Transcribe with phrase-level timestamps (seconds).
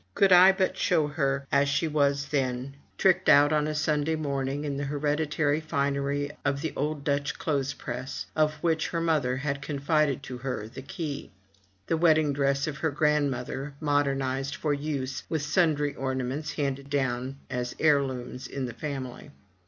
[0.15, 2.31] could I but show her as she 109 MY BOOK HOUSE was
[2.71, 7.37] then, tricked out on a Sunday morning, in the hereditary finery of the old Dutch
[7.37, 11.29] clothes press, of which her mother had confided to her the key.
[11.85, 17.75] The wedding dress of her grandmother, modernized for use, with sundry ornaments, handed down as
[17.79, 19.29] heirlooms in the family.